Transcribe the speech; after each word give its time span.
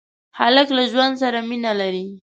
هلک 0.39 0.67
له 0.77 0.83
ژوند 0.91 1.13
سره 1.21 1.39
مینه 1.49 1.71
لري. 1.79 2.07